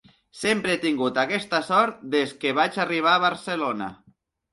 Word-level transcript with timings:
Sempre 0.43 0.71
he 0.73 0.77
tingut 0.85 1.19
aquesta 1.23 1.59
sort 1.67 1.99
des 2.15 2.33
que 2.45 2.53
vaig 2.61 2.79
arribar 2.85 3.13
a 3.19 3.21
Barcelona. 3.25 3.91